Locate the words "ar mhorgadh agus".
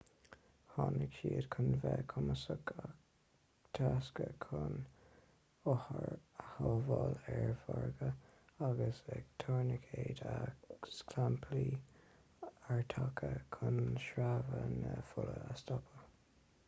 7.33-9.01